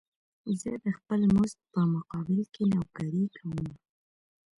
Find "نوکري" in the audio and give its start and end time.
2.73-3.25